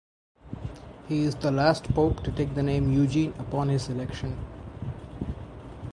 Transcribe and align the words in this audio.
He 1.07 1.19
is 1.21 1.35
the 1.35 1.51
last 1.51 1.93
pope 1.93 2.23
to 2.23 2.31
take 2.31 2.55
the 2.55 2.63
name 2.63 2.91
"Eugene" 2.91 3.35
upon 3.37 3.69
his 3.69 3.87
election. 3.87 4.35